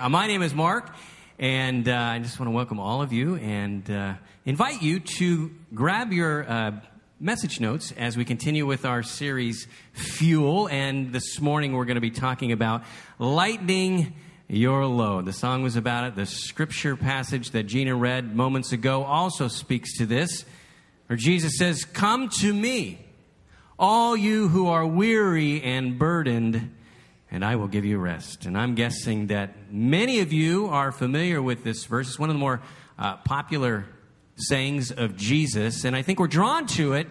[0.00, 0.94] uh, my name is Mark,
[1.40, 5.50] and uh, I just want to welcome all of you and uh, invite you to
[5.74, 6.72] grab your uh,
[7.18, 10.68] message notes as we continue with our series Fuel.
[10.68, 12.84] And this morning we're going to be talking about
[13.18, 14.14] lightening
[14.46, 15.24] your load.
[15.24, 16.14] The song was about it.
[16.14, 20.44] The scripture passage that Gina read moments ago also speaks to this,
[21.08, 23.04] where Jesus says, Come to me,
[23.80, 26.76] all you who are weary and burdened
[27.30, 28.46] and I will give you rest.
[28.46, 32.08] And I'm guessing that many of you are familiar with this verse.
[32.08, 32.60] It's one of the more
[32.98, 33.86] uh, popular
[34.36, 37.06] sayings of Jesus, and I think we're drawn to it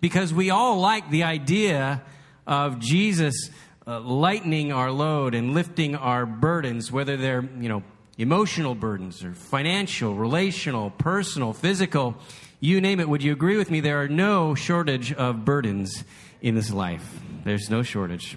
[0.00, 2.02] because we all like the idea
[2.46, 3.50] of Jesus
[3.86, 7.82] uh, lightening our load and lifting our burdens, whether they're, you know,
[8.16, 12.16] emotional burdens or financial, relational, personal, physical,
[12.60, 13.08] you name it.
[13.08, 13.80] Would you agree with me?
[13.80, 16.04] There are no shortage of burdens
[16.42, 17.20] in this life.
[17.44, 18.36] There's no shortage.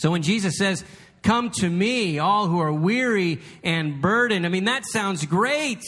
[0.00, 0.82] So when Jesus says,
[1.22, 5.82] Come to me, all who are weary and burdened, I mean, that sounds great.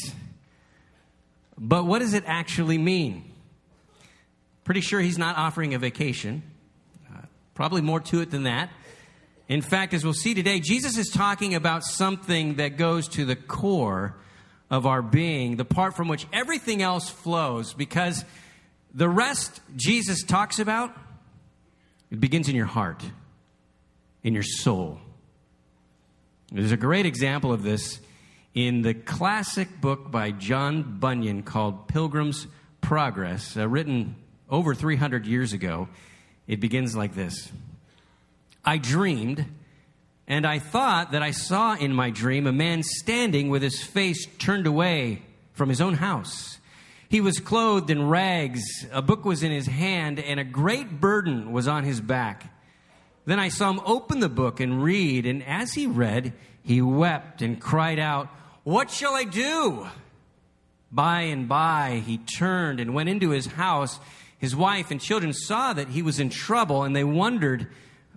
[1.56, 3.25] But what does it actually mean?
[4.64, 6.42] Pretty sure he's not offering a vacation.
[7.11, 7.23] Uh,
[7.55, 8.69] probably more to it than that.
[9.48, 13.36] In fact, as we'll see today, Jesus is talking about something that goes to the
[13.36, 14.14] core
[14.70, 18.27] of our being, the part from which everything else flows, because
[18.92, 20.95] the rest Jesus talks about,
[22.11, 23.03] it begins in your heart
[24.23, 24.98] in your soul.
[26.51, 28.01] There's a great example of this
[28.55, 32.47] in the classic book by John Bunyan called Pilgrim's
[32.81, 34.17] Progress, uh, written
[34.51, 35.89] over 300 years ago.
[36.47, 37.51] It begins like this
[38.64, 39.47] I dreamed,
[40.29, 44.27] and I thought that I saw in my dream a man standing with his face
[44.39, 45.23] turned away
[45.55, 46.59] from his own house.
[47.09, 51.53] He was clothed in rags, a book was in his hand, and a great burden
[51.53, 52.52] was on his back.
[53.25, 57.42] Then I saw him open the book and read, and as he read, he wept
[57.42, 58.29] and cried out,
[58.64, 59.87] What shall I do?
[60.91, 64.01] By and by, he turned and went into his house.
[64.39, 67.69] His wife and children saw that he was in trouble, and they wondered,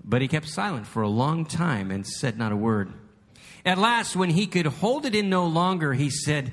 [0.04, 2.92] but he kept silent for a long time and said not a word.
[3.66, 6.52] At last, when he could hold it in no longer, he said,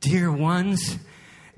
[0.00, 0.98] Dear ones,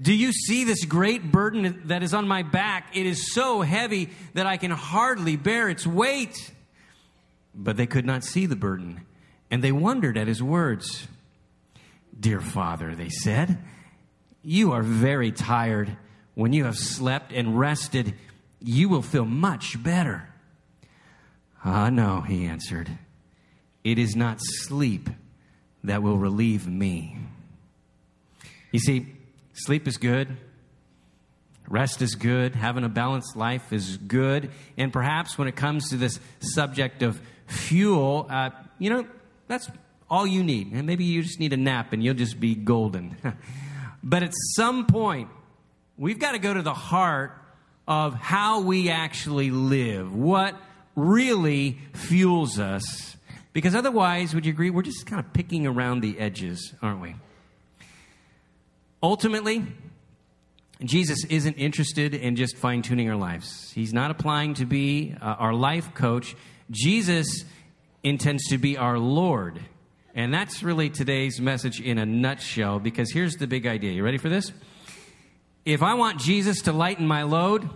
[0.00, 2.96] do you see this great burden that is on my back?
[2.96, 6.52] It is so heavy that I can hardly bear its weight.
[7.54, 9.02] But they could not see the burden,
[9.50, 11.08] and they wondered at his words.
[12.18, 13.58] Dear father, they said,
[14.42, 15.96] you are very tired.
[16.34, 18.14] When you have slept and rested,
[18.60, 20.28] you will feel much better.
[21.64, 22.90] Ah, no, he answered.
[23.82, 25.10] It is not sleep
[25.82, 27.18] that will relieve me.
[28.70, 29.16] You see,
[29.56, 30.37] Sleep is good.
[31.67, 32.55] Rest is good.
[32.55, 34.50] Having a balanced life is good.
[34.77, 39.06] And perhaps when it comes to this subject of fuel, uh, you know,
[39.49, 39.69] that's
[40.11, 40.72] all you need.
[40.72, 43.17] And maybe you just need a nap and you'll just be golden.
[44.05, 45.31] but at some point,
[45.97, 47.33] we've got to go to the heart
[47.88, 50.55] of how we actually live, what
[50.94, 53.17] really fuels us.
[53.55, 57.15] Because otherwise, would you agree, we're just kind of picking around the edges, aren't we?
[59.06, 59.65] Ultimately,
[60.83, 63.71] Jesus isn't interested in just fine tuning our lives.
[63.71, 66.34] He's not applying to be uh, our life coach.
[66.72, 67.44] Jesus
[68.03, 69.61] intends to be our Lord.
[70.17, 73.93] And that's really today's message in a nutshell because here's the big idea.
[73.93, 74.50] You ready for this?
[75.65, 77.71] If I want Jesus to lighten my load,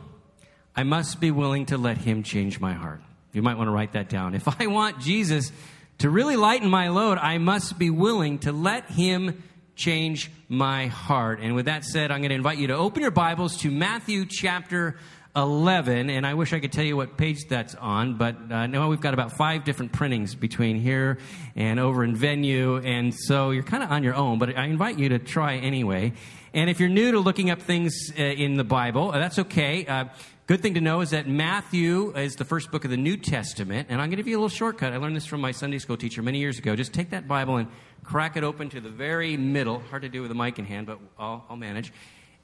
[0.75, 3.03] I must be willing to let him change my heart.
[3.33, 4.35] You might want to write that down.
[4.35, 5.53] If I want Jesus
[5.99, 9.45] to really lighten my load, I must be willing to let him
[9.81, 11.41] change my heart.
[11.41, 14.27] And with that said, I'm going to invite you to open your Bibles to Matthew
[14.27, 14.99] chapter
[15.35, 16.11] 11.
[16.11, 19.01] And I wish I could tell you what page that's on, but uh, no, we've
[19.01, 21.17] got about five different printings between here
[21.57, 22.77] and over in venue.
[22.77, 26.13] And so you're kind of on your own, but I invite you to try anyway.
[26.53, 30.11] And if you're new to looking up things uh, in the Bible, uh, that's okay.
[30.51, 33.87] Good thing to know is that Matthew is the first book of the New Testament.
[33.89, 34.93] And I'm going to give you a little shortcut.
[34.93, 36.75] I learned this from my Sunday school teacher many years ago.
[36.75, 37.69] Just take that Bible and
[38.03, 39.79] crack it open to the very middle.
[39.79, 41.93] Hard to do with a mic in hand, but I'll, I'll manage.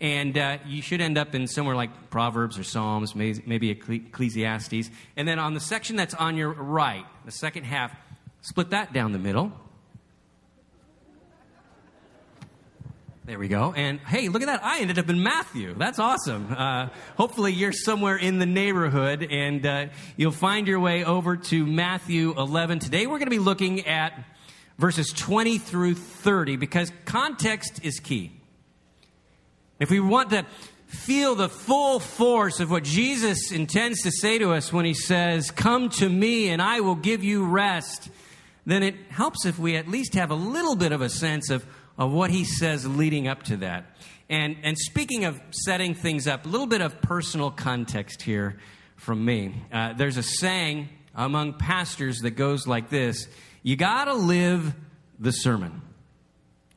[0.01, 4.89] And uh, you should end up in somewhere like Proverbs or Psalms, maybe Ecclesiastes.
[5.17, 7.93] And then on the section that's on your right, the second half,
[8.41, 9.51] split that down the middle.
[13.27, 13.73] There we go.
[13.73, 14.63] And hey, look at that.
[14.63, 15.75] I ended up in Matthew.
[15.75, 16.47] That's awesome.
[16.57, 19.87] Uh, hopefully, you're somewhere in the neighborhood and uh,
[20.17, 22.79] you'll find your way over to Matthew 11.
[22.79, 24.13] Today, we're going to be looking at
[24.79, 28.31] verses 20 through 30 because context is key.
[29.81, 30.47] If we want to
[30.87, 35.51] feel the full force of what Jesus intends to say to us when he says,
[35.51, 38.09] Come to me and I will give you rest,
[38.67, 41.67] then it helps if we at least have a little bit of a sense of,
[41.99, 43.87] of what he says leading up to that.
[44.29, 48.59] And, and speaking of setting things up, a little bit of personal context here
[48.97, 49.63] from me.
[49.73, 53.29] Uh, there's a saying among pastors that goes like this
[53.63, 54.75] You got to live
[55.19, 55.83] the sermon.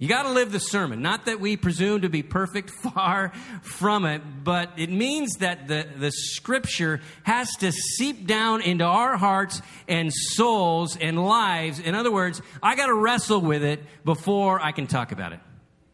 [0.01, 1.01] You got to live the sermon.
[1.01, 5.85] Not that we presume to be perfect, far from it, but it means that the,
[5.97, 11.79] the scripture has to seep down into our hearts and souls and lives.
[11.79, 15.41] In other words, I got to wrestle with it before I can talk about it.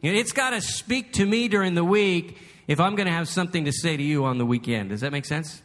[0.03, 2.37] It's got to speak to me during the week
[2.67, 4.89] if I'm going to have something to say to you on the weekend.
[4.89, 5.63] Does that make sense?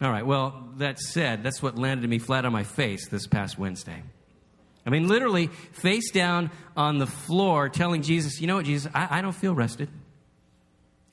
[0.00, 3.58] All right, well, that said, that's what landed me flat on my face this past
[3.58, 4.04] Wednesday.
[4.86, 9.18] I mean, literally, face down on the floor, telling Jesus, you know what, Jesus, I,
[9.18, 9.88] I don't feel rested.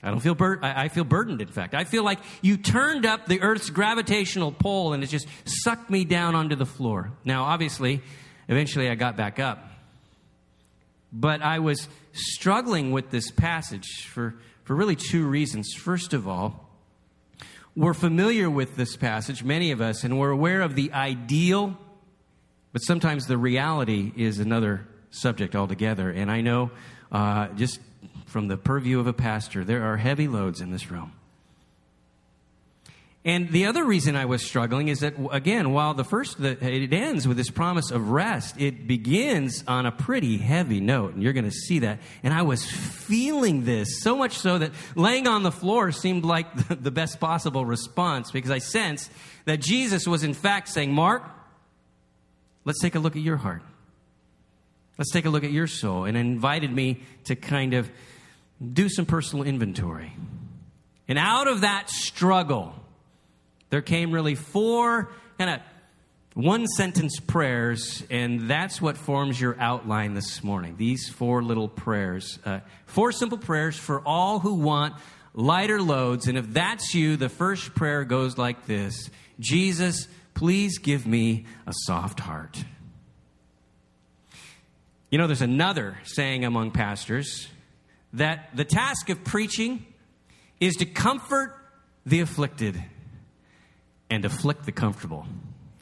[0.03, 1.73] I don't feel bur- I, I feel burdened, in fact.
[1.73, 6.05] I feel like you turned up the earth's gravitational pull and it just sucked me
[6.05, 7.13] down onto the floor.
[7.23, 8.01] Now, obviously,
[8.47, 9.69] eventually I got back up.
[11.11, 15.73] But I was struggling with this passage for, for really two reasons.
[15.73, 16.69] First of all,
[17.75, 21.77] we're familiar with this passage, many of us, and we're aware of the ideal
[22.73, 26.09] but sometimes the reality is another subject altogether.
[26.09, 26.71] And I know,
[27.11, 27.79] uh, just
[28.25, 31.13] from the purview of a pastor, there are heavy loads in this room.
[33.25, 36.91] And the other reason I was struggling is that, again, while the first, the, it
[36.91, 41.31] ends with this promise of rest, it begins on a pretty heavy note, and you're
[41.31, 41.99] going to see that.
[42.21, 46.67] And I was feeling this so much so that laying on the floor seemed like
[46.67, 49.09] the, the best possible response because I sensed
[49.45, 51.23] that Jesus was, in fact, saying, Mark,
[52.65, 53.62] Let's take a look at your heart.
[54.98, 56.06] Let's take a look at your soul.
[56.06, 57.89] And invited me to kind of
[58.62, 60.13] do some personal inventory.
[61.07, 62.74] And out of that struggle,
[63.69, 65.60] there came really four kind of
[66.36, 70.75] one sentence prayers, and that's what forms your outline this morning.
[70.77, 72.39] These four little prayers.
[72.44, 74.95] Uh, four simple prayers for all who want
[75.36, 76.27] lighter loads.
[76.27, 79.09] And if that's you, the first prayer goes like this
[79.39, 82.63] Jesus, Please give me a soft heart.
[85.09, 87.47] You know, there's another saying among pastors
[88.13, 89.85] that the task of preaching
[90.59, 91.56] is to comfort
[92.06, 92.83] the afflicted
[94.09, 95.25] and afflict the comfortable.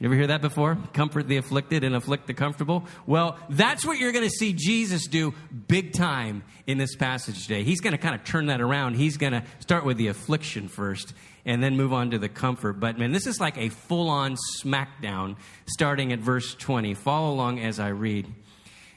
[0.02, 0.80] You ever hear that before?
[0.94, 2.86] Comfort the afflicted and afflict the comfortable?
[3.06, 5.36] Well, that's what you're going to see Jesus do
[5.68, 7.62] big time in this passage today.
[7.62, 8.96] He's going to kind of turn that around.
[8.96, 11.14] He's going to start with the affliction first
[11.46, 12.80] and then move on to the comfort.
[12.80, 15.36] But man, this is like a full on smackdown
[15.68, 16.96] starting at verse 20.
[16.96, 18.28] Follow along as I read.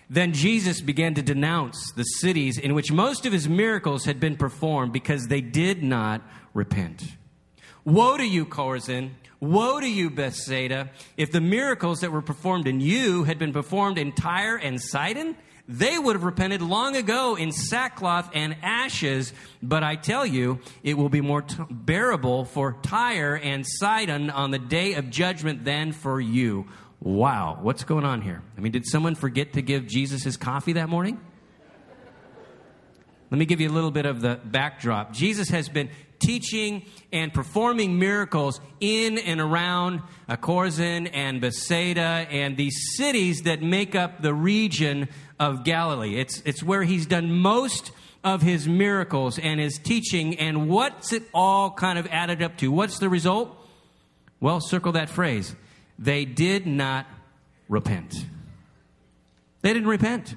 [0.08, 4.38] Then Jesus began to denounce the cities in which most of his miracles had been
[4.38, 6.22] performed because they did not
[6.54, 7.04] repent.
[7.84, 9.10] Woe to you, Chorazin!
[9.44, 10.90] Woe to you, Bethsaida!
[11.18, 15.36] If the miracles that were performed in you had been performed in Tyre and Sidon,
[15.68, 19.34] they would have repented long ago in sackcloth and ashes.
[19.62, 24.50] But I tell you, it will be more t- bearable for Tyre and Sidon on
[24.50, 26.66] the day of judgment than for you.
[27.00, 28.42] Wow, what's going on here?
[28.56, 31.20] I mean, did someone forget to give Jesus his coffee that morning?
[33.30, 35.12] Let me give you a little bit of the backdrop.
[35.12, 35.90] Jesus has been
[36.24, 36.82] teaching
[37.12, 44.22] and performing miracles in and around Chorazin and Bethsaida and these cities that make up
[44.22, 46.16] the region of Galilee.
[46.16, 47.90] It's, it's where he's done most
[48.22, 50.38] of his miracles and his teaching.
[50.38, 52.72] And what's it all kind of added up to?
[52.72, 53.54] What's the result?
[54.40, 55.54] Well, circle that phrase.
[55.98, 57.06] They did not
[57.68, 58.14] repent.
[59.62, 60.36] They didn't repent.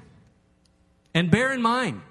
[1.14, 2.02] And bear in mind,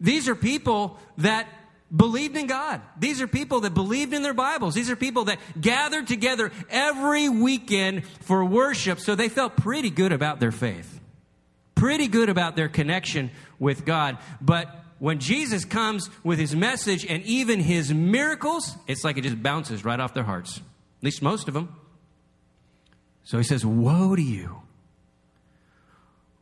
[0.00, 1.48] these are people that
[1.94, 2.80] believed in God.
[2.98, 4.74] These are people that believed in their Bibles.
[4.74, 10.12] These are people that gathered together every weekend for worship, so they felt pretty good
[10.12, 11.00] about their faith,
[11.74, 14.18] pretty good about their connection with God.
[14.40, 19.42] But when Jesus comes with his message and even his miracles, it's like it just
[19.42, 21.76] bounces right off their hearts, at least most of them.
[23.24, 24.62] So he says, Woe to you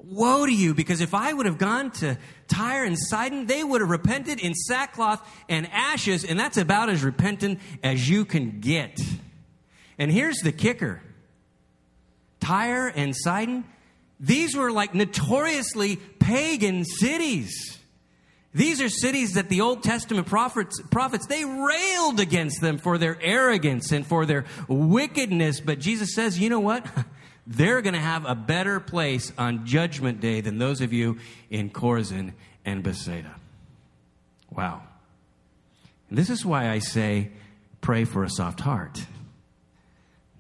[0.07, 2.19] Woe to you, because if I would have gone to
[2.49, 7.03] Tyre and Sidon, they would have repented in sackcloth and ashes, and that's about as
[7.03, 8.99] repentant as you can get.
[9.99, 11.01] And here's the kicker
[12.41, 13.65] Tyre and Sidon,
[14.21, 17.79] these were like notoriously pagan cities.
[18.53, 23.19] These are cities that the Old Testament prophets, prophets, they railed against them for their
[23.21, 25.61] arrogance and for their wickedness.
[25.61, 26.87] But Jesus says, you know what?
[27.47, 31.19] They're going to have a better place on Judgment Day than those of you
[31.51, 32.33] in Chorazin
[32.65, 33.35] and Bethsaida.
[34.51, 34.83] Wow.
[36.09, 37.31] And this is why I say,
[37.81, 39.05] pray for a soft heart.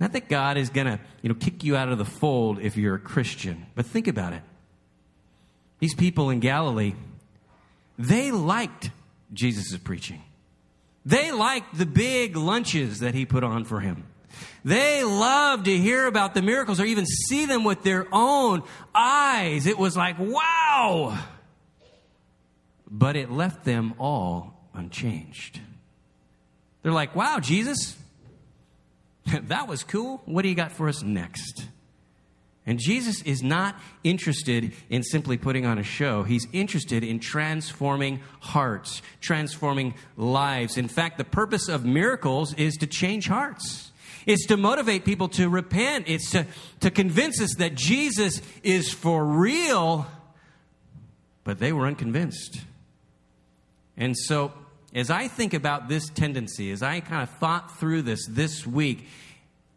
[0.00, 2.76] Not that God is going to, you know, kick you out of the fold if
[2.76, 4.42] you're a Christian, but think about it.
[5.78, 6.94] These people in Galilee,
[7.98, 8.90] they liked
[9.32, 10.22] Jesus' preaching.
[11.04, 14.04] They liked the big lunches that he put on for him.
[14.64, 18.62] They loved to hear about the miracles or even see them with their own
[18.94, 19.66] eyes.
[19.66, 21.18] It was like, wow!
[22.90, 25.60] But it left them all unchanged.
[26.82, 27.96] They're like, wow, Jesus,
[29.26, 30.22] that was cool.
[30.24, 31.66] What do you got for us next?
[32.66, 36.22] And Jesus is not interested in simply putting on a show.
[36.22, 40.78] He's interested in transforming hearts, transforming lives.
[40.78, 43.92] In fact, the purpose of miracles is to change hearts.
[44.26, 46.08] It's to motivate people to repent.
[46.08, 46.46] It's to,
[46.80, 50.06] to convince us that Jesus is for real.
[51.44, 52.60] But they were unconvinced.
[53.96, 54.52] And so,
[54.94, 59.06] as I think about this tendency, as I kind of thought through this this week,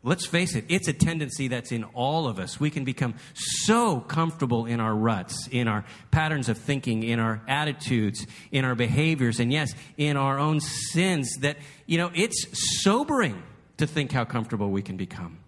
[0.04, 2.60] let's face it, it's a tendency that's in all of us.
[2.60, 7.42] We can become so comfortable in our ruts, in our patterns of thinking, in our
[7.48, 12.46] attitudes, in our behaviors, and yes, in our own sins that, you know, it's
[12.82, 13.44] sobering
[13.78, 15.40] to think how comfortable we can become.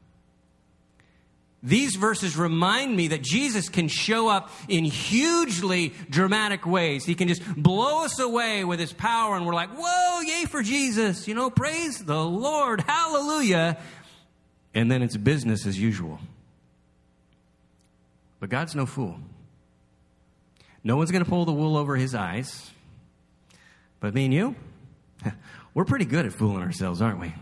[1.62, 7.04] These verses remind me that Jesus can show up in hugely dramatic ways.
[7.04, 10.64] He can just blow us away with his power, and we're like, whoa, yay for
[10.64, 11.28] Jesus.
[11.28, 12.82] You know, praise the Lord.
[12.82, 13.78] Hallelujah
[14.74, 16.20] and then it's business as usual.
[18.40, 19.20] But God's no fool.
[20.84, 22.72] No one's going to pull the wool over his eyes.
[24.00, 24.56] But me and you,
[25.74, 27.34] we're pretty good at fooling ourselves, aren't we?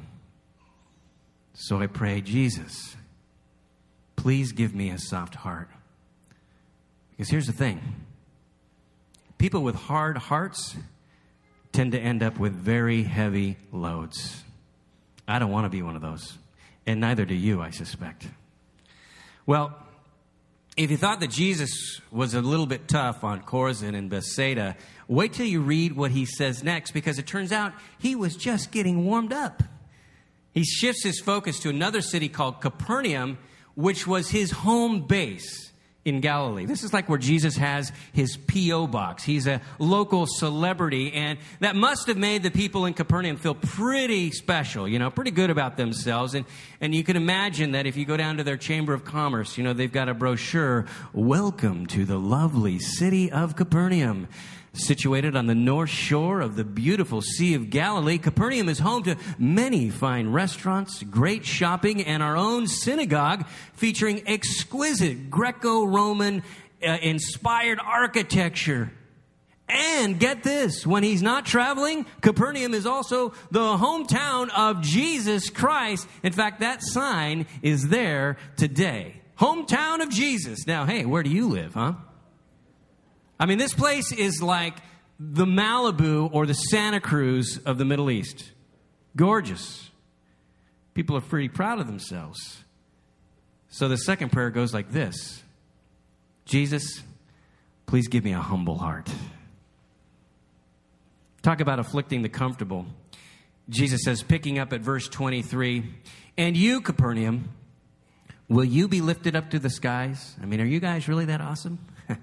[1.59, 2.95] So I pray, Jesus,
[4.15, 5.69] please give me a soft heart.
[7.09, 7.81] Because here's the thing
[9.39, 10.75] people with hard hearts
[11.71, 14.43] tend to end up with very heavy loads.
[15.27, 16.37] I don't want to be one of those
[16.85, 18.27] and neither do you, I suspect.
[19.47, 19.75] Well,
[20.77, 25.33] if you thought that Jesus was a little bit tough on Chorazin and Bethsaida, wait
[25.33, 29.05] till you read what he says next because it turns out he was just getting
[29.05, 29.63] warmed up.
[30.57, 33.37] He shifts his focus to another city called Capernaum,
[33.75, 35.71] which was his home base
[36.03, 36.65] in Galilee.
[36.65, 38.87] This is like where Jesus has his P.O.
[38.87, 39.23] box.
[39.23, 44.31] He's a local celebrity, and that must have made the people in Capernaum feel pretty
[44.31, 46.33] special, you know, pretty good about themselves.
[46.33, 46.43] And,
[46.81, 49.63] and you can imagine that if you go down to their Chamber of Commerce, you
[49.63, 54.27] know, they've got a brochure Welcome to the lovely city of Capernaum.
[54.77, 59.17] Situated on the north shore of the beautiful Sea of Galilee, Capernaum is home to
[59.39, 66.43] many fine restaurants, great shopping, and our own synagogue featuring exquisite Greco Roman
[66.87, 68.91] uh, inspired architecture.
[69.67, 76.07] And get this, when he's not traveling, Capernaum is also the hometown of Jesus Christ.
[76.23, 79.21] In fact, that sign is there today.
[79.39, 80.65] Hometown of Jesus.
[80.67, 81.93] Now, hey, where do you live, huh?
[83.39, 84.75] I mean, this place is like
[85.19, 88.51] the Malibu or the Santa Cruz of the Middle East.
[89.15, 89.89] Gorgeous.
[90.93, 92.63] People are pretty proud of themselves.
[93.69, 95.43] So the second prayer goes like this
[96.45, 97.03] Jesus,
[97.85, 99.09] please give me a humble heart.
[101.41, 102.85] Talk about afflicting the comfortable.
[103.69, 105.83] Jesus says, picking up at verse 23,
[106.37, 107.49] and you, Capernaum,
[108.47, 110.35] will you be lifted up to the skies?
[110.41, 111.79] I mean, are you guys really that awesome?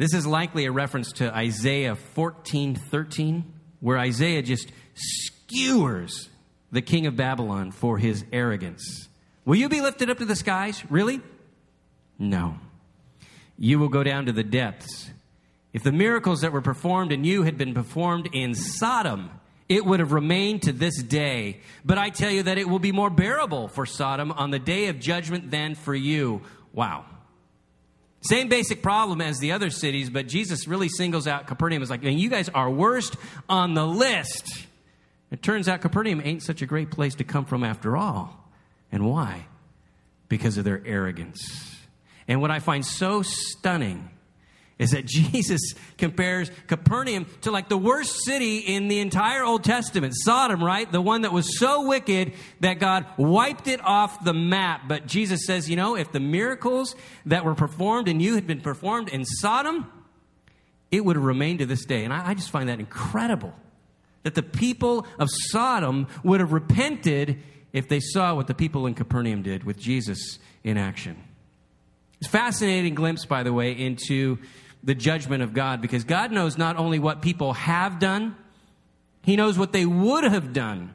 [0.00, 3.44] This is likely a reference to Isaiah 14 13,
[3.80, 6.30] where Isaiah just skewers
[6.72, 9.10] the king of Babylon for his arrogance.
[9.44, 10.82] Will you be lifted up to the skies?
[10.90, 11.20] Really?
[12.18, 12.54] No.
[13.58, 15.10] You will go down to the depths.
[15.74, 19.28] If the miracles that were performed in you had been performed in Sodom,
[19.68, 21.60] it would have remained to this day.
[21.84, 24.86] But I tell you that it will be more bearable for Sodom on the day
[24.86, 26.40] of judgment than for you.
[26.72, 27.04] Wow.
[28.22, 32.02] Same basic problem as the other cities, but Jesus really singles out Capernaum as like,
[32.02, 33.16] you guys are worst
[33.48, 34.66] on the list.
[35.30, 38.50] It turns out Capernaum ain't such a great place to come from after all.
[38.92, 39.46] And why?
[40.28, 41.76] Because of their arrogance.
[42.28, 44.10] And what I find so stunning
[44.80, 50.14] is that Jesus compares Capernaum to like the worst city in the entire Old Testament,
[50.16, 50.90] Sodom, right?
[50.90, 54.88] The one that was so wicked that God wiped it off the map.
[54.88, 56.96] But Jesus says, you know, if the miracles
[57.26, 59.88] that were performed in you had been performed in Sodom,
[60.90, 62.02] it would have remained to this day.
[62.04, 63.54] And I, I just find that incredible
[64.22, 67.38] that the people of Sodom would have repented
[67.72, 71.16] if they saw what the people in Capernaum did with Jesus in action.
[72.20, 74.38] It's a fascinating glimpse, by the way, into
[74.82, 78.36] the judgment of God because God knows not only what people have done,
[79.22, 80.94] He knows what they would have done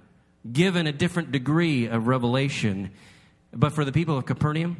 [0.51, 2.91] given a different degree of revelation.
[3.53, 4.77] But for the people of Capernaum,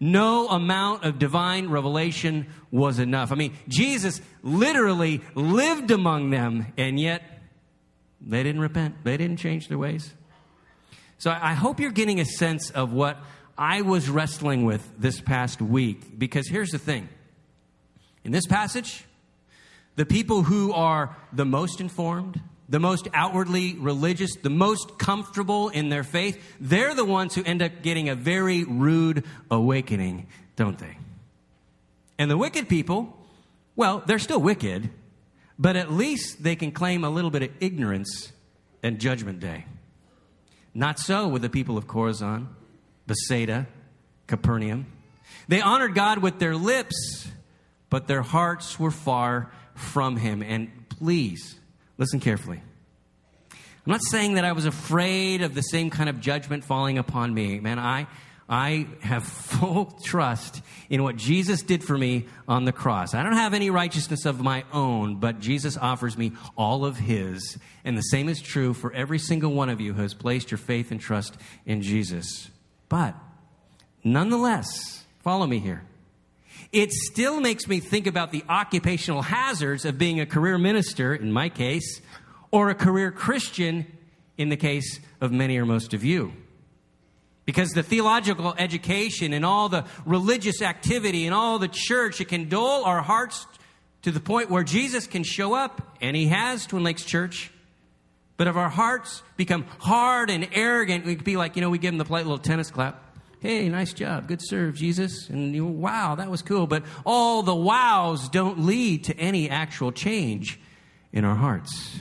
[0.00, 3.30] no amount of divine revelation was enough.
[3.30, 7.22] I mean, Jesus literally lived among them, and yet
[8.20, 9.04] they didn't repent.
[9.04, 10.12] They didn't change their ways.
[11.18, 13.16] So I hope you're getting a sense of what
[13.56, 16.18] I was wrestling with this past week.
[16.18, 17.08] Because here's the thing
[18.24, 19.04] in this passage,
[19.96, 25.88] the people who are the most informed, the most outwardly religious, the most comfortable in
[25.88, 30.26] their faith, they're the ones who end up getting a very rude awakening,
[30.56, 30.96] don't they?
[32.18, 33.16] And the wicked people,
[33.76, 34.90] well, they're still wicked,
[35.58, 38.32] but at least they can claim a little bit of ignorance
[38.82, 39.66] at Judgment Day.
[40.74, 42.46] Not so with the people of Chorazin,
[43.06, 43.66] Bethsaida,
[44.26, 44.86] Capernaum.
[45.48, 47.28] They honored God with their lips,
[47.92, 50.42] but their hearts were far from Him.
[50.42, 51.60] And please,
[51.98, 52.62] listen carefully.
[53.52, 57.34] I'm not saying that I was afraid of the same kind of judgment falling upon
[57.34, 57.60] me.
[57.60, 58.06] Man, I,
[58.48, 63.12] I have full trust in what Jesus did for me on the cross.
[63.12, 67.58] I don't have any righteousness of my own, but Jesus offers me all of His.
[67.84, 70.56] And the same is true for every single one of you who has placed your
[70.56, 72.48] faith and trust in Jesus.
[72.88, 73.14] But
[74.02, 75.82] nonetheless, follow me here.
[76.72, 81.30] It still makes me think about the occupational hazards of being a career minister, in
[81.30, 82.00] my case,
[82.50, 83.86] or a career Christian,
[84.38, 86.32] in the case of many or most of you.
[87.44, 92.48] Because the theological education and all the religious activity and all the church, it can
[92.48, 93.46] dull our hearts
[94.02, 97.50] to the point where Jesus can show up, and he has Twin Lakes Church.
[98.36, 101.78] But if our hearts become hard and arrogant, we could be like, you know, we
[101.78, 103.01] give him the polite little tennis clap.
[103.42, 104.28] Hey, nice job.
[104.28, 105.28] Good serve, Jesus.
[105.28, 106.68] And you, wow, that was cool.
[106.68, 110.60] But all the wows don't lead to any actual change
[111.12, 111.98] in our hearts.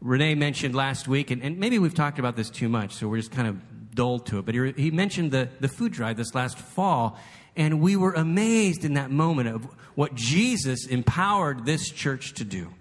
[0.00, 3.18] Renee mentioned last week, and, and maybe we've talked about this too much, so we're
[3.18, 4.44] just kind of dull to it.
[4.44, 7.16] But he, he mentioned the, the food drive this last fall,
[7.54, 12.74] and we were amazed in that moment of what Jesus empowered this church to do.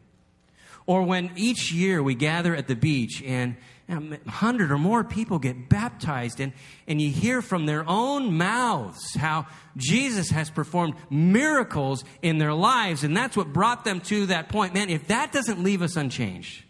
[0.87, 5.37] Or when each year we gather at the beach and a hundred or more people
[5.37, 6.53] get baptized, and,
[6.87, 9.45] and you hear from their own mouths how
[9.77, 14.73] Jesus has performed miracles in their lives, and that's what brought them to that point.
[14.73, 16.63] Man, if that doesn't leave us unchanged,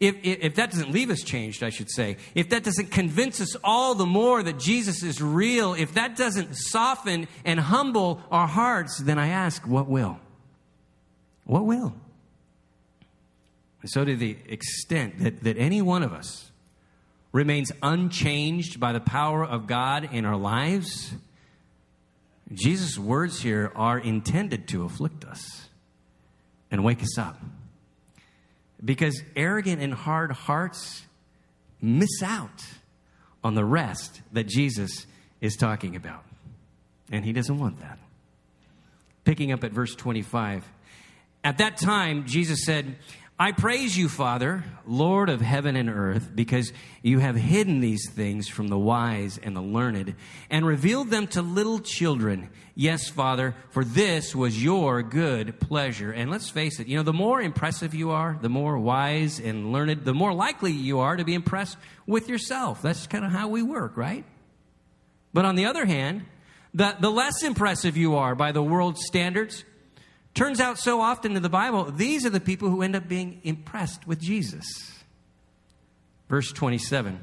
[0.00, 3.40] if, if, if, that doesn't leave us changed, I should say, if that doesn't convince
[3.40, 8.48] us all the more that Jesus is real, if that doesn't soften and humble our
[8.48, 10.18] hearts, then I ask, what will?
[11.44, 11.94] What will?
[13.84, 16.50] So, to the extent that, that any one of us
[17.32, 21.12] remains unchanged by the power of God in our lives,
[22.52, 25.68] Jesus' words here are intended to afflict us
[26.70, 27.40] and wake us up.
[28.84, 31.02] Because arrogant and hard hearts
[31.80, 32.64] miss out
[33.42, 35.06] on the rest that Jesus
[35.40, 36.24] is talking about.
[37.10, 37.98] And he doesn't want that.
[39.24, 40.64] Picking up at verse 25.
[41.44, 42.96] At that time, Jesus said,
[43.42, 48.46] I praise you, Father, Lord of heaven and earth, because you have hidden these things
[48.46, 50.14] from the wise and the learned
[50.48, 52.50] and revealed them to little children.
[52.76, 56.12] Yes, Father, for this was your good pleasure.
[56.12, 59.72] And let's face it, you know, the more impressive you are, the more wise and
[59.72, 62.80] learned, the more likely you are to be impressed with yourself.
[62.80, 64.24] That's kind of how we work, right?
[65.34, 66.26] But on the other hand,
[66.74, 69.64] the, the less impressive you are by the world's standards,
[70.34, 73.40] Turns out so often in the Bible, these are the people who end up being
[73.44, 74.66] impressed with Jesus.
[76.28, 77.22] Verse 27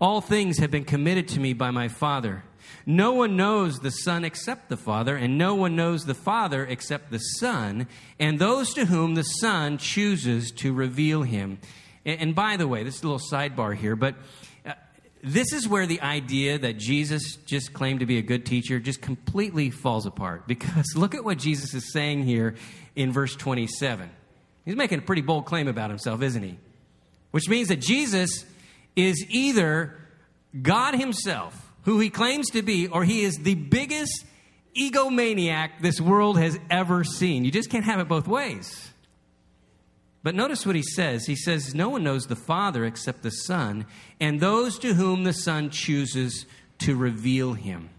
[0.00, 2.44] All things have been committed to me by my Father.
[2.86, 7.10] No one knows the Son except the Father, and no one knows the Father except
[7.10, 7.86] the Son,
[8.18, 11.58] and those to whom the Son chooses to reveal him.
[12.04, 14.16] And, by the way, this is a little sidebar here, but
[15.22, 19.00] this is where the idea that Jesus just claimed to be a good teacher just
[19.00, 20.44] completely falls apart.
[20.52, 22.56] Because look at what Jesus is saying here
[22.96, 24.10] in verse 27.
[24.64, 26.58] He's making a pretty bold claim about himself, isn't he?
[27.30, 28.44] Which means that Jesus
[28.94, 29.96] is either
[30.60, 34.24] God himself, who he claims to be, or he is the biggest
[34.78, 37.44] egomaniac this world has ever seen.
[37.44, 38.91] You just can't have it both ways.
[40.22, 41.26] But notice what he says.
[41.26, 43.86] He says, No one knows the Father except the Son,
[44.20, 46.46] and those to whom the Son chooses
[46.78, 47.90] to reveal him.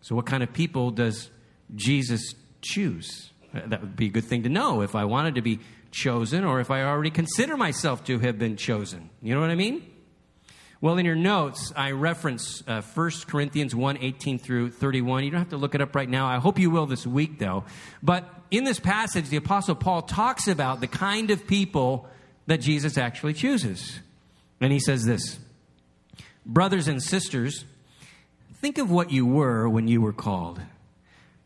[0.00, 1.30] So, what kind of people does
[1.74, 3.30] Jesus choose?
[3.52, 6.60] That would be a good thing to know if I wanted to be chosen or
[6.60, 9.10] if I already consider myself to have been chosen.
[9.22, 9.86] You know what I mean?
[10.80, 15.24] Well, in your notes, I reference uh, 1 Corinthians 1 18 through 31.
[15.24, 16.26] You don't have to look it up right now.
[16.26, 17.64] I hope you will this week, though.
[18.02, 22.08] But in this passage, the Apostle Paul talks about the kind of people
[22.46, 24.00] that Jesus actually chooses.
[24.60, 25.38] And he says this
[26.44, 27.64] Brothers and sisters,
[28.60, 30.60] think of what you were when you were called.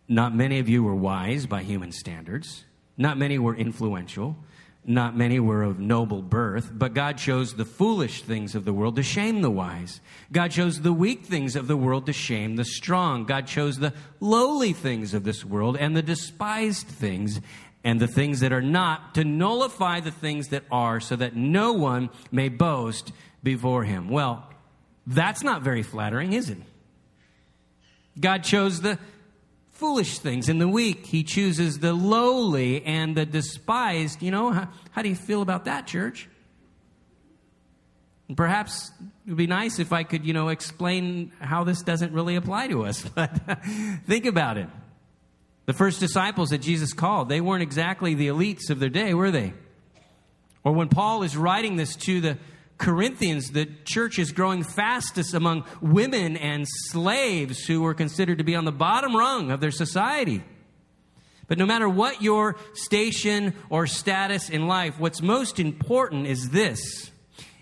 [0.09, 2.65] Not many of you were wise by human standards,
[2.97, 4.37] not many were influential.
[4.87, 8.97] Not many were of noble birth, but God chose the foolish things of the world
[8.97, 10.01] to shame the wise.
[10.31, 13.25] God chose the weak things of the world to shame the strong.
[13.25, 17.41] God chose the lowly things of this world and the despised things
[17.83, 21.73] and the things that are not to nullify the things that are so that no
[21.73, 24.11] one may boast before him.
[24.11, 24.51] Well,
[25.07, 26.59] that's not very flattering, is it?
[28.19, 28.99] God chose the
[29.75, 31.07] foolish things and the weak.
[31.07, 34.23] He chooses the lowly and the despised.
[34.23, 36.29] You know, how, how do you feel about that, church?
[38.29, 38.91] And perhaps
[39.27, 42.69] it would be nice if I could, you know, explain how this doesn't really apply
[42.69, 43.05] to us.
[43.15, 43.31] But
[44.07, 44.69] think about it.
[45.67, 49.31] The first disciples that Jesus called, they weren't exactly the elites of their day, were
[49.31, 49.55] they?
[50.63, 52.39] Or when Paul is writing this to the
[52.85, 58.55] Corinthians, the church is growing fastest among women and slaves who were considered to be
[58.55, 60.45] on the bottom rung of their society.
[61.49, 67.11] But no matter what your station or status in life, what's most important is this.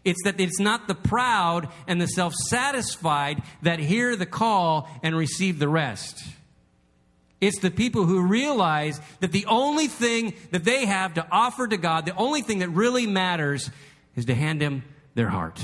[0.05, 5.17] It's that it's not the proud and the self satisfied that hear the call and
[5.17, 6.21] receive the rest.
[7.41, 11.77] It's the people who realize that the only thing that they have to offer to
[11.77, 13.71] God, the only thing that really matters,
[14.17, 14.83] is to hand Him
[15.15, 15.63] their heart.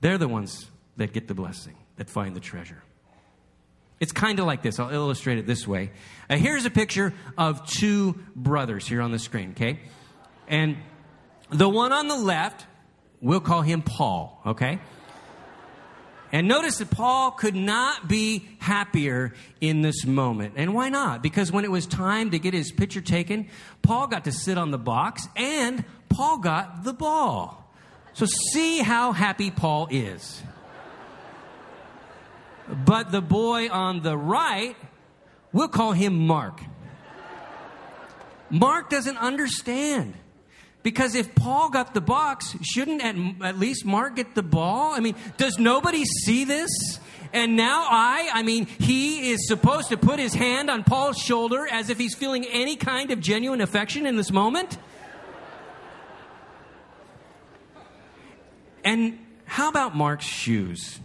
[0.00, 2.82] They're the ones that get the blessing, that find the treasure.
[4.00, 4.78] It's kind of like this.
[4.78, 5.90] I'll illustrate it this way.
[6.30, 9.80] Uh, here's a picture of two brothers here on the screen, okay?
[10.46, 10.76] And
[11.50, 12.64] the one on the left,
[13.20, 14.78] we'll call him Paul, okay?
[16.30, 20.54] And notice that Paul could not be happier in this moment.
[20.56, 21.22] And why not?
[21.22, 23.48] Because when it was time to get his picture taken,
[23.82, 27.57] Paul got to sit on the box and Paul got the ball.
[28.18, 30.42] So see how happy Paul is.
[32.84, 34.74] But the boy on the right,
[35.52, 36.60] we'll call him Mark.
[38.50, 40.14] Mark doesn't understand.
[40.82, 44.94] Because if Paul got the box, shouldn't at, at, least Mark get the ball?
[44.94, 46.98] I mean, does nobody see this?
[47.32, 51.68] And now I, I mean, he is supposed to put his hand on Paul's shoulder
[51.70, 54.76] as if he's feeling any kind of genuine affection in this moment?
[58.88, 60.98] And how about Mark's shoes?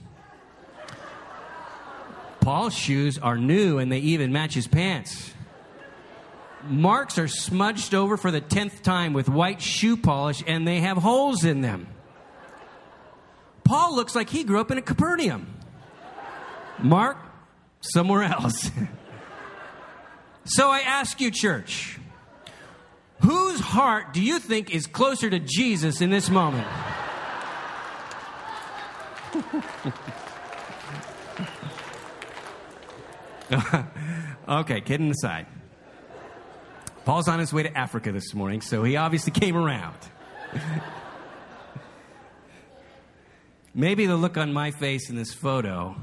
[2.40, 5.34] Paul's shoes are new and they even match his pants.
[6.64, 10.96] Mark's are smudged over for the tenth time with white shoe polish and they have
[10.96, 11.88] holes in them.
[13.66, 15.54] Paul looks like he grew up in a Capernaum.
[16.80, 17.18] Mark,
[17.82, 18.72] somewhere else.
[20.46, 22.00] so I ask you, church,
[23.20, 26.68] whose heart do you think is closer to Jesus in this moment?
[34.48, 35.48] okay, kidding aside.
[37.06, 39.98] Paul's on his way to Africa this morning, so he obviously came around.
[43.76, 45.96] Maybe the look on my face in this photo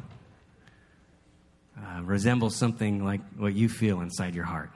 [1.78, 4.70] uh, resembles something like what you feel inside your heart.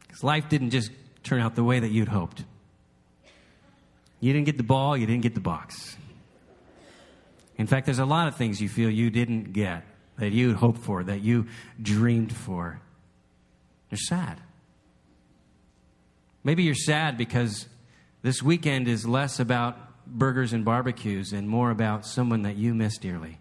[0.00, 0.90] Because life didn't just
[1.22, 2.44] turn out the way that you'd hoped.
[4.20, 5.96] You didn't get the ball, you didn't get the box.
[7.62, 9.84] In fact, there's a lot of things you feel you didn't get,
[10.18, 11.46] that you hoped for, that you
[11.80, 12.80] dreamed for.
[13.88, 14.40] You're sad.
[16.42, 17.68] Maybe you're sad because
[18.22, 22.98] this weekend is less about burgers and barbecues and more about someone that you miss
[22.98, 23.38] dearly.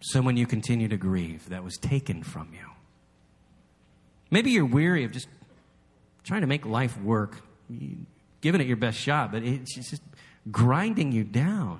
[0.00, 2.66] Someone you continue to grieve that was taken from you.
[4.32, 5.28] Maybe you're weary of just
[6.24, 7.40] trying to make life work,
[8.40, 10.02] giving it your best shot, but it's just
[10.50, 11.78] grinding you down.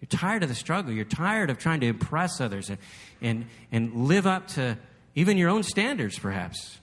[0.00, 0.92] You're tired of the struggle.
[0.92, 2.78] You're tired of trying to impress others and,
[3.20, 4.78] and, and live up to
[5.14, 6.78] even your own standards, perhaps.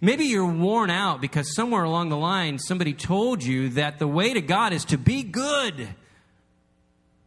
[0.00, 4.32] Maybe you're worn out because somewhere along the line somebody told you that the way
[4.32, 5.88] to God is to be good.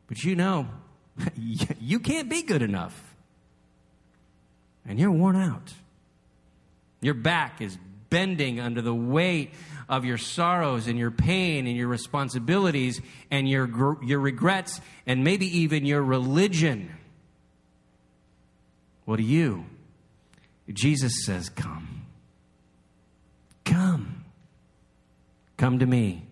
[0.07, 0.67] But you know,
[1.79, 3.15] you can't be good enough.
[4.85, 5.73] And you're worn out.
[7.01, 7.77] Your back is
[8.09, 9.53] bending under the weight
[9.91, 15.45] of your sorrows and your pain and your responsibilities and your, your regrets and maybe
[15.59, 16.89] even your religion.
[19.03, 19.65] What do you?
[20.71, 22.05] Jesus says, Come.
[23.65, 24.23] Come.
[25.57, 26.23] Come to me,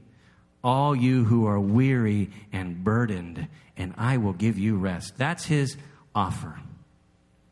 [0.64, 5.18] all you who are weary and burdened, and I will give you rest.
[5.18, 5.76] That's his
[6.16, 6.60] offer.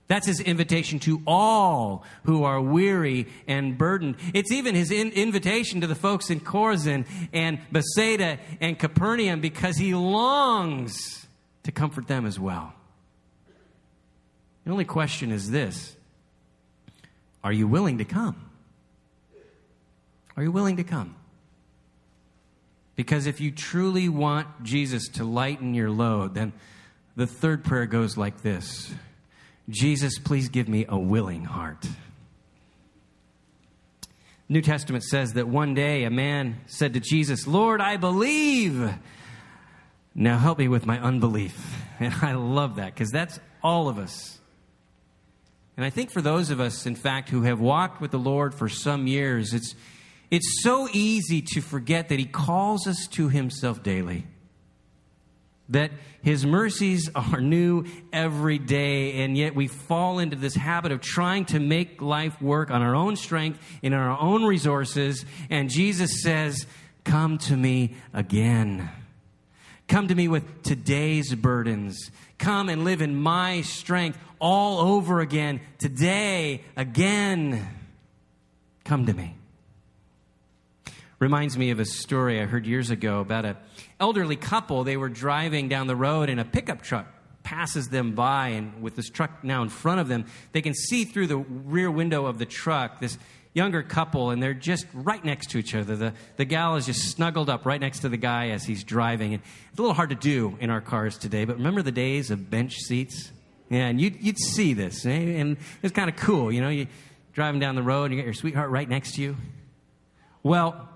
[0.07, 4.15] That's his invitation to all who are weary and burdened.
[4.33, 9.77] It's even his in- invitation to the folks in Chorazin and Bethsaida and Capernaum because
[9.77, 11.27] he longs
[11.63, 12.73] to comfort them as well.
[14.63, 15.95] The only question is this
[17.43, 18.49] Are you willing to come?
[20.37, 21.15] Are you willing to come?
[22.95, 26.53] Because if you truly want Jesus to lighten your load, then
[27.15, 28.91] the third prayer goes like this
[29.69, 31.85] Jesus, please give me a willing heart.
[34.49, 38.93] New Testament says that one day a man said to Jesus, Lord, I believe.
[40.15, 41.83] Now help me with my unbelief.
[41.99, 44.37] And I love that because that's all of us.
[45.75, 48.53] And I think for those of us, in fact, who have walked with the Lord
[48.53, 49.73] for some years, it's,
[50.29, 54.27] it's so easy to forget that He calls us to Himself daily
[55.69, 61.01] that his mercies are new every day, and yet we fall into this habit of
[61.01, 65.25] trying to make life work on our own strength and our own resources.
[65.49, 66.65] And Jesus says,
[67.03, 68.89] Come to me again.
[69.87, 72.11] Come to me with today's burdens.
[72.37, 77.65] Come and live in my strength all over again, today, again.
[78.83, 79.35] Come to me.
[81.19, 83.57] Reminds me of a story I heard years ago about an
[83.99, 84.83] elderly couple.
[84.83, 87.07] They were driving down the road and a pickup truck
[87.47, 91.05] passes them by and with this truck now in front of them, they can see
[91.05, 93.17] through the rear window of the truck this
[93.53, 95.95] younger couple and they're just right next to each other.
[95.95, 99.33] The, the gal is just snuggled up right next to the guy as he's driving.
[99.33, 102.31] And it's a little hard to do in our cars today, but remember the days
[102.31, 103.31] of bench seats?
[103.69, 105.05] Yeah, and you'd, you'd see this.
[105.05, 105.09] Eh?
[105.09, 106.87] And it's kind of cool, you know, you
[107.31, 109.37] driving down the road and you got your sweetheart right next to you.
[110.43, 110.89] Well,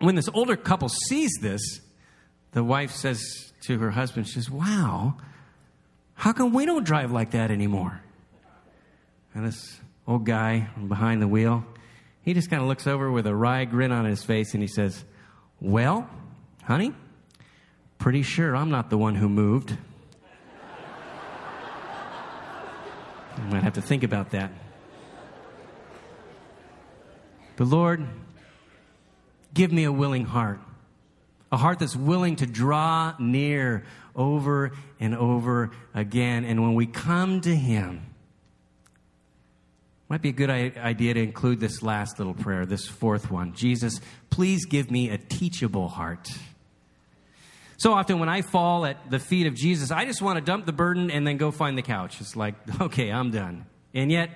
[0.00, 1.80] when this older couple sees this,
[2.52, 5.16] the wife says to her husband, she says, Wow,
[6.14, 8.00] how come we don't drive like that anymore?
[9.34, 11.64] And this old guy behind the wheel,
[12.22, 14.66] he just kind of looks over with a wry grin on his face and he
[14.66, 15.04] says,
[15.60, 16.08] Well,
[16.64, 16.92] honey,
[17.98, 19.76] pretty sure I'm not the one who moved.
[23.36, 24.50] I might have to think about that.
[27.56, 28.06] The Lord
[29.52, 30.60] Give me a willing heart,
[31.50, 33.84] a heart that's willing to draw near
[34.14, 36.44] over and over again.
[36.44, 38.06] And when we come to Him,
[40.10, 43.54] might be a good idea to include this last little prayer, this fourth one.
[43.54, 46.28] Jesus, please give me a teachable heart.
[47.76, 50.66] So often when I fall at the feet of Jesus, I just want to dump
[50.66, 52.20] the burden and then go find the couch.
[52.20, 53.66] It's like, okay, I'm done.
[53.94, 54.30] And yet,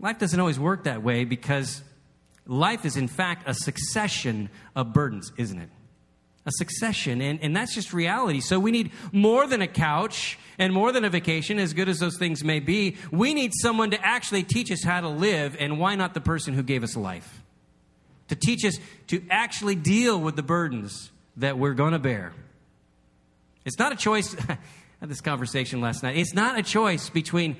[0.00, 1.82] life doesn't always work that way because
[2.46, 5.68] life is, in fact, a succession of burdens, isn't it?
[6.46, 8.40] A succession, and, and that's just reality.
[8.40, 11.98] So we need more than a couch and more than a vacation, as good as
[11.98, 12.96] those things may be.
[13.10, 16.54] We need someone to actually teach us how to live, and why not the person
[16.54, 17.42] who gave us life?
[18.28, 18.78] To teach us
[19.08, 22.32] to actually deal with the burdens that we're going to bear.
[23.64, 24.36] It's not a choice.
[24.48, 24.58] I
[25.00, 26.16] had this conversation last night.
[26.16, 27.56] It's not a choice between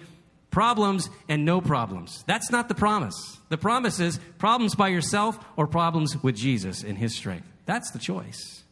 [0.57, 2.25] problems and no problems.
[2.27, 3.37] That's not the promise.
[3.51, 7.47] The promise is problems by yourself or problems with Jesus in his strength.
[7.67, 8.65] That's the choice.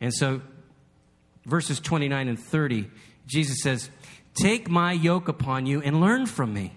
[0.00, 0.42] And so,
[1.44, 2.90] verses 29 and 30,
[3.28, 3.90] Jesus says,
[4.34, 6.72] Take my yoke upon you and learn from me.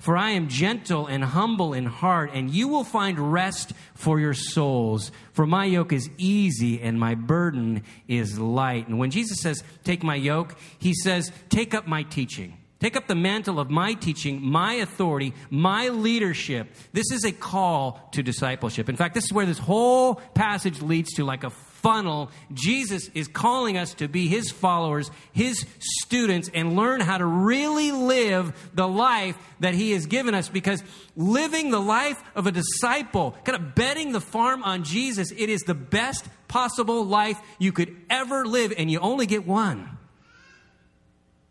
[0.00, 4.34] For I am gentle and humble in heart, and you will find rest for your
[4.34, 5.12] souls.
[5.32, 8.88] For my yoke is easy and my burden is light.
[8.88, 12.58] And when Jesus says, Take my yoke, he says, Take up my teaching.
[12.80, 16.68] Take up the mantle of my teaching, my authority, my leadership.
[16.92, 18.88] This is a call to discipleship.
[18.88, 22.30] In fact, this is where this whole passage leads to like a funnel.
[22.52, 27.90] Jesus is calling us to be his followers, his students, and learn how to really
[27.90, 30.82] live the life that he has given us because
[31.16, 35.62] living the life of a disciple, kind of betting the farm on Jesus, it is
[35.62, 39.98] the best possible life you could ever live, and you only get one.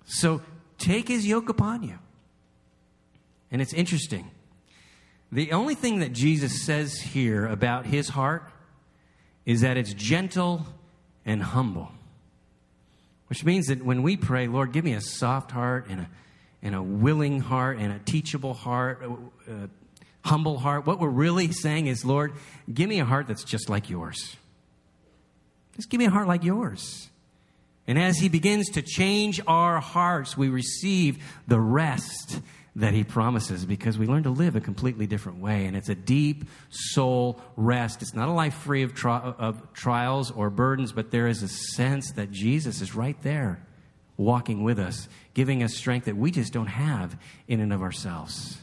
[0.06, 0.42] So
[0.78, 1.98] take his yoke upon you.
[3.52, 4.30] And it's interesting.
[5.32, 8.44] The only thing that Jesus says here about his heart
[9.46, 10.66] is that it's gentle
[11.26, 11.92] and humble.
[13.28, 16.10] Which means that when we pray, Lord, give me a soft heart and a,
[16.62, 19.70] and a willing heart and a teachable heart, a, a
[20.24, 22.34] humble heart, what we're really saying is, Lord,
[22.74, 24.38] give me a heart that's just like yours.
[25.76, 27.10] Just give me a heart like yours.
[27.88, 32.41] And as He begins to change our hearts, we receive the rest
[32.76, 35.65] that He promises because we learn to live a completely different way.
[35.65, 38.02] And it's a deep soul rest.
[38.02, 41.47] It's not a life free of, tri- of trials or burdens, but there is a
[41.47, 43.63] sense that Jesus is right there
[44.17, 48.58] walking with us, giving us strength that we just don't have in and of ourselves.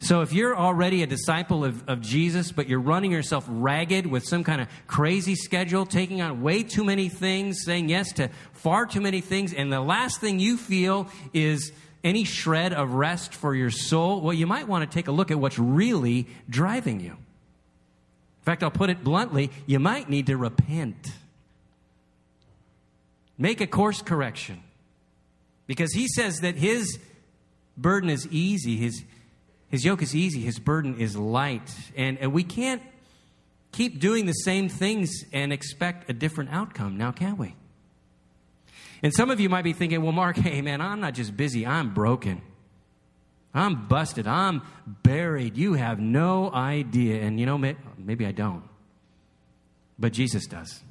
[0.00, 4.24] So if you're already a disciple of, of Jesus, but you're running yourself ragged with
[4.24, 8.86] some kind of crazy schedule, taking on way too many things, saying yes to far
[8.86, 11.72] too many things, and the last thing you feel is
[12.04, 15.30] any shred of rest for your soul, well, you might want to take a look
[15.32, 17.10] at what's really driving you.
[17.10, 21.12] In fact, I'll put it bluntly you might need to repent.
[23.36, 24.62] Make a course correction.
[25.66, 26.98] Because he says that his
[27.76, 29.04] burden is easy, his
[29.68, 31.74] his yoke is easy, his burden is light.
[31.96, 32.82] And, and we can't
[33.72, 37.54] keep doing the same things and expect a different outcome now, can we?
[39.02, 41.66] And some of you might be thinking, well, Mark, hey, man, I'm not just busy,
[41.66, 42.42] I'm broken.
[43.54, 44.26] I'm busted.
[44.26, 45.56] I'm buried.
[45.56, 47.22] You have no idea.
[47.22, 48.62] And you know, maybe I don't.
[49.98, 50.82] But Jesus does.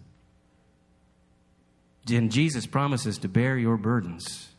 [2.10, 4.50] And Jesus promises to bear your burdens.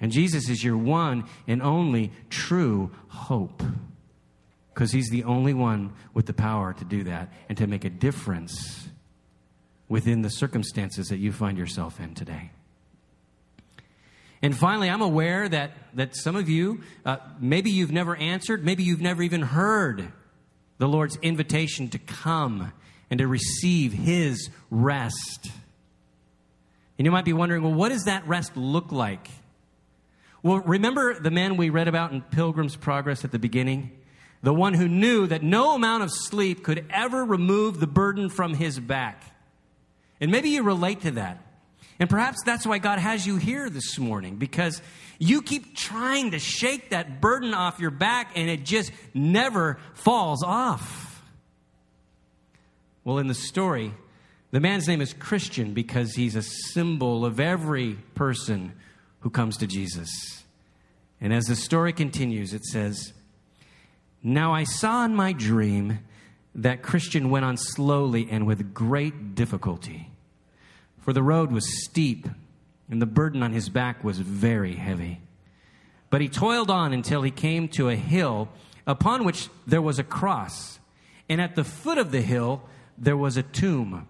[0.00, 3.62] And Jesus is your one and only true hope.
[4.72, 7.90] Because he's the only one with the power to do that and to make a
[7.90, 8.88] difference
[9.88, 12.50] within the circumstances that you find yourself in today.
[14.40, 18.84] And finally, I'm aware that, that some of you, uh, maybe you've never answered, maybe
[18.84, 20.12] you've never even heard
[20.78, 22.72] the Lord's invitation to come
[23.10, 25.50] and to receive His rest.
[26.98, 29.28] And you might be wondering, well, what does that rest look like?
[30.42, 33.90] Well, remember the man we read about in Pilgrim's Progress at the beginning?
[34.42, 38.54] The one who knew that no amount of sleep could ever remove the burden from
[38.54, 39.24] his back.
[40.20, 41.44] And maybe you relate to that.
[41.98, 44.80] And perhaps that's why God has you here this morning, because
[45.18, 50.44] you keep trying to shake that burden off your back and it just never falls
[50.44, 51.20] off.
[53.02, 53.92] Well, in the story,
[54.52, 58.74] the man's name is Christian because he's a symbol of every person
[59.20, 60.44] who comes to Jesus.
[61.20, 63.12] And as the story continues, it says,
[64.22, 66.00] Now I saw in my dream
[66.54, 70.10] that Christian went on slowly and with great difficulty,
[71.00, 72.28] for the road was steep
[72.90, 75.20] and the burden on his back was very heavy.
[76.10, 78.48] But he toiled on until he came to a hill
[78.86, 80.78] upon which there was a cross,
[81.28, 82.62] and at the foot of the hill
[82.96, 84.08] there was a tomb.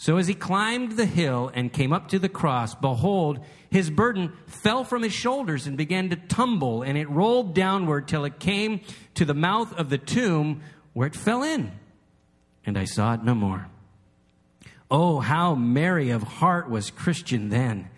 [0.00, 4.32] So as he climbed the hill and came up to the cross, behold, his burden
[4.46, 8.80] fell from his shoulders and began to tumble, and it rolled downward till it came
[9.14, 11.72] to the mouth of the tomb where it fell in.
[12.64, 13.66] And I saw it no more.
[14.88, 17.90] Oh, how merry of heart was Christian then.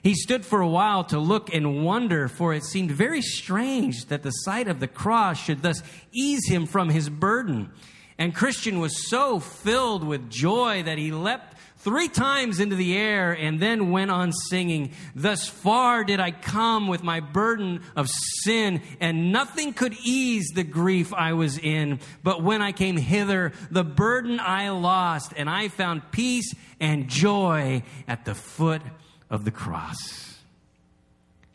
[0.00, 4.22] He stood for a while to look and wonder, for it seemed very strange that
[4.22, 7.72] the sight of the cross should thus ease him from his burden.
[8.18, 13.32] And Christian was so filled with joy that he leapt three times into the air
[13.32, 18.08] and then went on singing, Thus far did I come with my burden of
[18.42, 22.00] sin, and nothing could ease the grief I was in.
[22.24, 27.84] But when I came hither, the burden I lost, and I found peace and joy
[28.08, 28.82] at the foot
[29.30, 30.36] of the cross.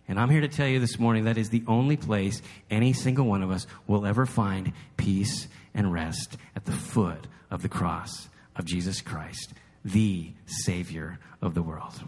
[0.07, 3.25] And I'm here to tell you this morning that is the only place any single
[3.25, 8.29] one of us will ever find peace and rest at the foot of the cross
[8.55, 12.01] of Jesus Christ, the Savior of the world.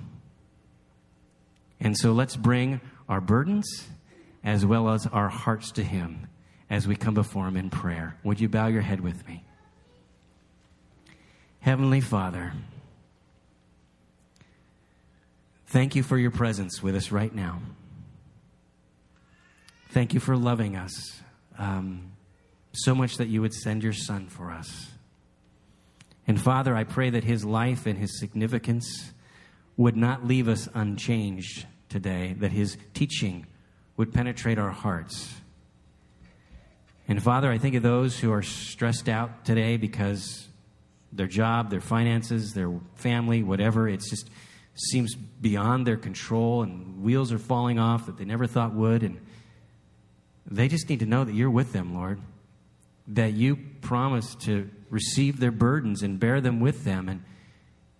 [1.80, 3.88] And so let's bring our burdens
[4.43, 6.28] as well as our hearts to Him
[6.69, 8.17] as we come before Him in prayer.
[8.23, 9.43] Would you bow your head with me?
[11.60, 12.54] Heavenly Father,
[15.67, 17.60] thank you for your presence with us right now.
[19.89, 21.21] Thank you for loving us.
[21.58, 22.12] Um,
[22.75, 24.91] so much that you would send your son for us.
[26.27, 29.11] And Father, I pray that his life and his significance
[29.77, 33.45] would not leave us unchanged today, that his teaching
[33.97, 35.33] would penetrate our hearts.
[37.07, 40.47] And Father, I think of those who are stressed out today because
[41.13, 44.29] their job, their finances, their family, whatever, it just
[44.73, 49.03] seems beyond their control and wheels are falling off that they never thought would.
[49.03, 49.21] And
[50.47, 52.19] they just need to know that you're with them, Lord
[53.08, 57.10] that you promise to receive their burdens and bear them with them.
[57.10, 57.24] And,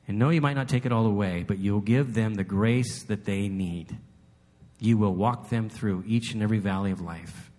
[0.08, 3.04] and know you might not take it all away, but you'll give them the grace
[3.04, 3.98] that they need.
[4.80, 7.52] You will walk them through each and every valley of life.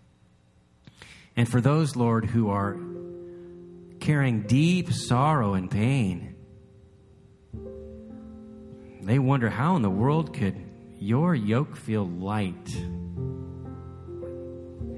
[1.36, 2.76] And for those, Lord, who are
[4.00, 6.34] carrying deep sorrow and pain,
[9.02, 10.56] they wonder how in the world could
[10.98, 12.74] your yoke feel light,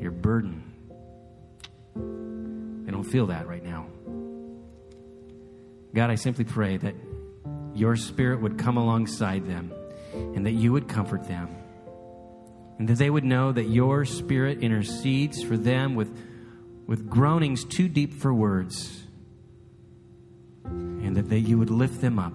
[0.01, 0.68] your burden
[2.99, 3.87] don't feel that right now.
[5.95, 6.97] God, I simply pray that
[7.75, 9.73] your spirit would come alongside them
[10.13, 11.49] and that you would comfort them.
[12.81, 16.17] And that they would know that your Spirit intercedes for them with,
[16.87, 19.03] with groanings too deep for words,
[20.65, 22.33] and that, that you would lift them up.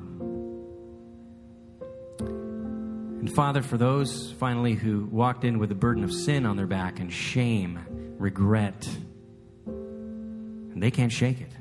[2.19, 6.67] And Father, for those finally who walked in with the burden of sin on their
[6.67, 7.79] back and shame,
[8.17, 8.85] regret,
[10.73, 11.51] and they can't shake it.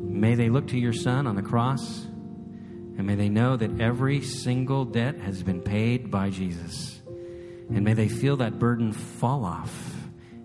[0.00, 4.20] May they look to your Son on the cross, and may they know that every
[4.20, 7.00] single debt has been paid by Jesus.
[7.06, 9.94] And may they feel that burden fall off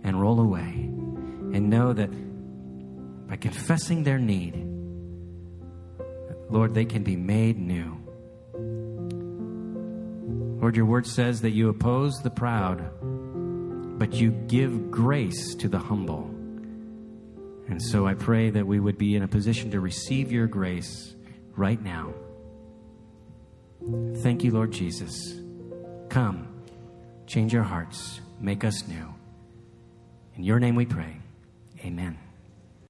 [0.04, 0.90] and roll away,
[1.54, 2.10] and know that
[3.28, 4.62] by confessing their need,
[6.50, 7.98] Lord, they can be made new.
[10.62, 12.88] Lord, your word says that you oppose the proud,
[14.00, 16.35] but you give grace to the humble.
[17.68, 21.16] And so I pray that we would be in a position to receive your grace
[21.56, 22.14] right now.
[24.18, 25.40] Thank you, Lord Jesus.
[26.10, 26.48] Come,
[27.28, 29.14] change our hearts, make us new.
[30.36, 31.18] In your name we pray.
[31.84, 32.25] Amen.